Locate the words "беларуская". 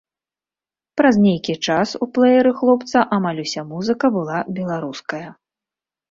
4.61-5.21